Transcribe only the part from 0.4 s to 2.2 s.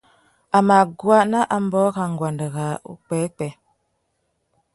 A mà guá nà ambōh râ